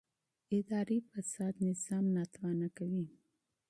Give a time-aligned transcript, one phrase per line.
[0.57, 2.05] اداري فساد نظام
[2.35, 3.05] کمزوری کوي